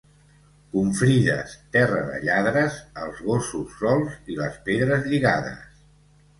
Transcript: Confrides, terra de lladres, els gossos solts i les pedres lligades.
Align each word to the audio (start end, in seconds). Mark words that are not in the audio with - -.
Confrides, 0.75 1.53
terra 1.75 1.99
de 2.07 2.17
lladres, 2.25 2.81
els 3.03 3.21
gossos 3.29 3.79
solts 3.85 4.19
i 4.35 4.41
les 4.43 4.59
pedres 4.67 5.09
lligades. 5.15 5.81